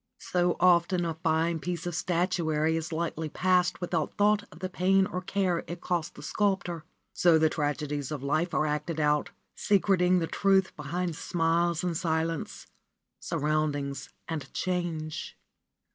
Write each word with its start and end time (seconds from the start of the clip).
So 0.31 0.55
often 0.59 1.05
a 1.05 1.13
fine 1.13 1.59
piece 1.59 1.85
of 1.85 1.93
statuary 1.93 2.75
is 2.75 2.91
lightly 2.91 3.29
passed 3.29 3.79
without 3.79 4.17
thought 4.17 4.43
of 4.51 4.57
the 4.57 4.67
pain 4.67 5.05
or 5.05 5.21
care 5.21 5.63
it 5.67 5.79
cost 5.79 6.15
the 6.15 6.23
sculptor. 6.23 6.83
So 7.13 7.37
the 7.37 7.51
tragedies 7.51 8.09
of 8.09 8.23
life 8.23 8.51
are 8.55 8.65
acted 8.65 8.99
out, 8.99 9.29
secreting 9.55 10.17
the 10.17 10.25
truth 10.25 10.75
beneath 10.75 11.19
smiles 11.19 11.83
and 11.83 11.95
silence, 11.95 12.65
surroundings 13.19 14.09
and 14.27 14.51
change. 14.55 15.37